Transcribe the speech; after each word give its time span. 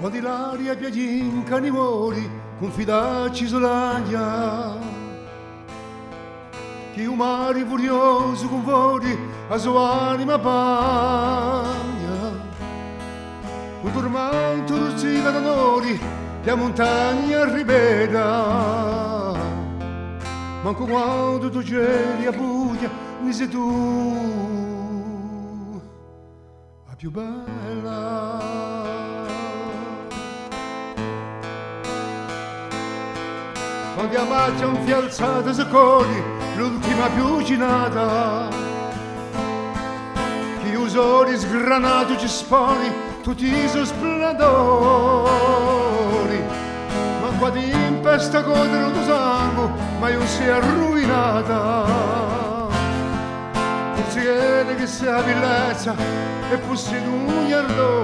Ma 0.00 0.08
di 0.08 0.20
l'aria 0.20 0.76
piagin 0.76 1.42
canivori, 1.42 2.30
confidaci 2.60 3.48
solagna. 3.48 4.76
Chi 6.92 7.04
un 7.04 7.16
mare 7.16 7.64
furioso 7.64 8.46
con 8.46 8.62
fuori 8.62 9.18
a 9.48 9.58
sua 9.58 10.10
anima 10.10 10.38
pagna. 10.38 11.76
Un 13.82 13.92
tormento 13.92 14.76
rustica 14.76 15.30
d'onori, 15.30 16.00
la 16.44 16.54
montagna 16.54 17.52
ribera. 17.52 19.27
Manco 20.62 20.84
quando 20.84 21.50
tu 21.50 21.60
c'eri 21.62 22.26
a 22.26 22.32
buia, 22.32 22.90
mi 23.20 23.32
sei 23.32 23.48
tu 23.48 25.00
la 26.86 26.94
più 26.96 27.10
bella. 27.10 28.58
quando 33.98 34.20
a 34.20 34.24
macchia 34.24 34.68
un 34.68 34.84
fialzata 34.84 35.52
si 35.52 35.66
coglie 35.66 36.22
l'ultima 36.54 37.08
più 37.08 37.42
cinata 37.42 38.48
chi 40.62 40.74
usori 40.76 41.36
sgranato 41.36 42.16
ci 42.16 42.28
sponi 42.28 42.92
tutti 43.22 43.46
i 43.46 43.68
suoi 43.68 43.84
splendori 43.84 45.77
ma 47.38 47.50
quando 47.50 47.58
impesta 47.60 48.42
tuo 48.42 48.54
sangue 49.04 49.70
ma 50.00 50.08
io 50.08 50.26
si 50.26 50.42
è 50.42 50.50
arruinata 50.50 51.84
forse 53.94 54.20
chiede 54.20 54.74
che 54.74 54.86
sia 54.86 55.22
bellezza 55.22 55.94
e 56.50 56.58
possiede 56.58 57.06
un 57.06 57.52
ardori 57.52 57.97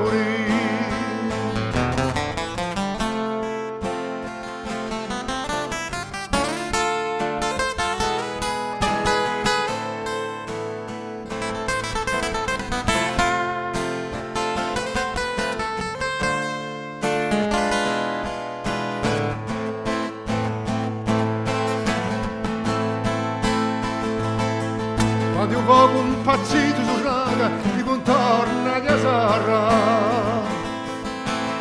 Quando 25.44 25.58
un 25.58 25.66
poco 25.66 25.98
impazzito 26.00 26.82
su 26.82 27.02
raga 27.02 27.50
ti 27.76 27.82
contorna 27.82 28.80
di 28.80 28.86
Asara 28.86 29.68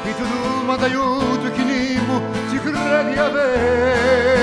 Chi 0.03 0.15
tu 0.15 0.23
tu 0.23 0.63
ma 0.63 0.77
d'aiuto 0.77 1.47
e 1.47 1.51
chi 1.51 1.63
nimo 1.65 2.21
ci 2.49 2.59
credi 2.59 3.17
avere 3.17 4.42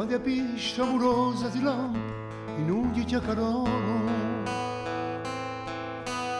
quando 0.00 0.16
è 0.16 0.18
piscia 0.18 0.82
amorosa 0.82 1.48
di 1.48 1.60
là 1.60 1.76
in 2.56 2.70
un 2.70 2.90
di 2.90 3.04
chiacchierone 3.04 4.44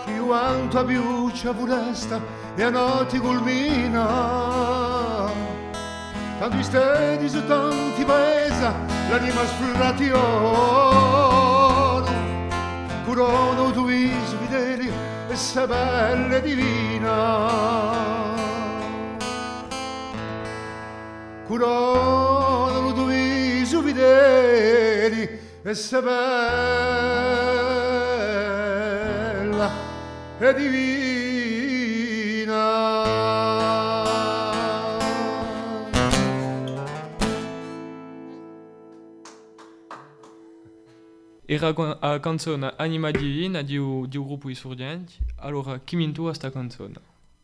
che 0.07 0.19
quanto 0.19 0.79
a 0.79 0.85
piuccia 0.85 1.53
foresta 1.53 2.19
e 2.57 2.63
a 2.63 2.71
notte 2.71 3.19
culmina. 3.19 4.07
Tanti 6.39 6.63
stedi 6.63 7.29
su 7.29 7.47
tanti 7.47 8.03
paesi 8.03 8.67
l'anima 9.11 9.45
sfratione 9.45 10.09
curono 13.05 13.73
tu 13.73 13.85
viso 13.85 14.39
fedeli 14.39 14.91
e 15.29 15.37
se 15.37 15.67
bella 15.67 16.37
e 16.37 16.41
divina. 16.41 17.49
Curono 21.47 22.95
tu 22.95 23.05
viso 23.05 23.20
fedeli 23.67 25.29
e 25.63 25.75
se 25.75 26.01
bella 26.01 26.81
e 30.39 30.55
divina 30.55 30.99
Era 41.47 41.73
con- 41.73 41.97
a 41.99 42.21
canzone 42.21 42.75
Anima 42.77 43.11
Divina 43.11 43.63
di, 43.63 43.77
un- 43.77 44.09
di 44.09 44.17
un 44.17 44.25
gruppo 44.27 44.47
di 44.49 44.55
sorgenti. 44.55 45.15
Allora, 45.39 45.81
chi 45.81 45.97
mi 45.97 46.05
intua 46.05 46.33
sta 46.33 46.51
canzone? 46.51 46.95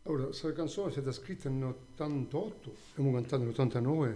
Allora, 0.03 0.23
questa 0.25 0.53
canzone 0.53 0.87
è 0.89 0.91
stata 0.93 1.11
scritta 1.11 1.49
nell'88, 1.49 2.51
abbiamo 2.95 3.11
cantato 3.19 3.43
nell'89, 3.43 4.15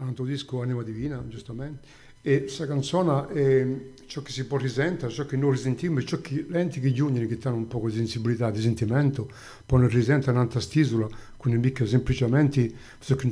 hanno 0.00 0.14
un 0.16 0.26
disco 0.26 0.62
Anima 0.62 0.82
Divina, 0.82 1.22
giustamente, 1.28 2.06
e 2.22 2.40
questa 2.42 2.66
canzone 2.66 3.28
è 3.28 3.66
ciò 4.06 4.22
che 4.22 4.30
si 4.30 4.44
può 4.44 4.56
risentire, 4.56 5.10
ciò 5.10 5.26
che 5.26 5.36
noi 5.36 5.52
risentiamo, 5.52 6.00
ciò 6.02 6.20
che 6.20 6.46
lenti 6.48 6.78
che 6.78 6.92
giungono, 6.92 7.26
che 7.26 7.38
hanno 7.42 7.56
un 7.56 7.66
po' 7.66 7.80
di 7.88 7.96
sensibilità, 7.96 8.50
di 8.50 8.60
sentimento, 8.60 9.28
possono 9.66 9.88
risentire 9.88 10.32
un'altra 10.32 10.60
stisola, 10.60 11.06
un 11.06 11.54
mica 11.54 11.84
semplicemente 11.84 12.72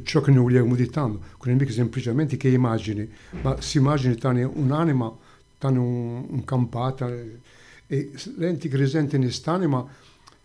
ciò 0.03 0.21
che- 0.21 0.31
noi 0.31 0.43
vogliamo 0.43 0.71
meditando, 0.71 1.21
con 1.37 1.53
un 1.53 1.59
mica 1.59 1.73
semplicemente 1.73 2.37
che 2.37 2.49
immagini, 2.49 3.09
ma 3.43 3.61
si 3.61 3.79
immagini 3.79 4.17
hanno 4.23 4.51
un'anima, 4.55 5.17
hanno 5.59 5.83
un, 5.83 6.27
un 6.29 6.45
campata, 6.45 7.09
e 7.89 8.11
lenti 8.37 8.69
che 8.69 8.77
risentono 8.77 9.23
quest'anima, 9.23 9.87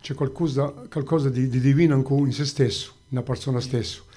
c'è 0.00 0.14
qualcosa, 0.14 0.68
qualcosa 0.88 1.30
di, 1.30 1.48
di 1.48 1.58
divino 1.58 1.94
ancora 1.94 2.22
in 2.22 2.32
se 2.32 2.44
stesso, 2.44 2.94
nella 3.08 3.24
persona 3.24 3.60
stessa. 3.60 4.10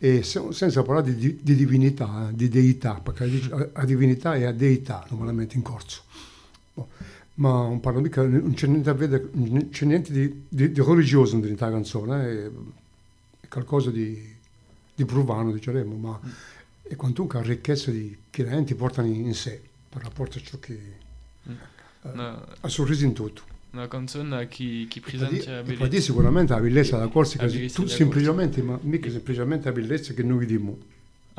E 0.00 0.22
se- 0.22 0.52
senza 0.52 0.82
parlare 0.82 1.14
di, 1.14 1.16
di- 1.16 1.38
di 1.42 1.54
divinità, 1.56 2.28
eh, 2.28 2.34
di 2.34 2.48
deità, 2.48 3.00
perché 3.00 3.26
la, 3.48 3.68
la 3.72 3.84
divinità 3.84 4.34
è 4.36 4.44
a 4.44 4.52
deità 4.52 5.04
normalmente 5.10 5.56
in 5.56 5.62
corso. 5.62 6.02
Boh, 6.74 6.88
Ma 7.34 7.50
non 7.62 7.80
parlo 7.80 8.00
mica, 8.00 8.22
non 8.22 8.52
c'è 8.54 8.66
niente, 8.68 8.90
a 8.90 8.94
vedere, 8.94 9.28
non 9.32 9.68
c'è 9.70 9.84
niente 9.86 10.12
di, 10.12 10.44
di- 10.48 10.70
di 10.72 10.80
religioso 10.82 11.34
in 11.36 11.40
questa 11.42 11.70
canzone, 11.70 12.28
eh, 12.28 12.44
è, 12.46 12.50
è 13.40 13.48
qualcosa 13.48 13.90
di, 13.90 14.34
di 14.94 15.04
profano, 15.04 15.52
diciamo, 15.52 15.96
ma 15.96 16.20
è 16.82 16.94
quantunque 16.96 17.40
la 17.40 17.46
ricchezza 17.46 17.90
di 17.90 18.16
che 18.30 18.42
le 18.44 18.50
enti 18.50 18.74
portano 18.74 19.08
in, 19.08 19.34
sé, 19.34 19.60
per 19.88 20.02
rapporto 20.02 20.38
a 20.38 20.40
ciò 20.40 20.58
che 20.60 20.72
eh, 21.44 22.08
ha 22.60 22.68
sorriso 22.68 23.04
in 23.04 23.12
tutto. 23.14 23.42
Una 23.72 23.88
canzone 23.88 24.48
che, 24.48 24.86
che 24.88 25.00
presenta 25.00 25.52
la 25.52 25.62
bellezza. 25.62 26.00
sicuramente 26.00 26.52
la 26.54 26.60
bellezza 26.60 26.96
della 26.96 27.08
corsa, 27.08 27.36
La 27.40 27.46
bellezza 27.46 27.82
tu 27.82 27.88
semplicemente, 27.88 28.62
ma 28.62 28.78
mica 28.82 29.10
semplicemente 29.10 29.66
la 29.66 29.72
bellezza 29.72 30.14
che 30.14 30.22
noi 30.22 30.38
vediamo. 30.38 30.78